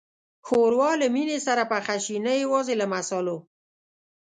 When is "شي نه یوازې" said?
2.05-2.73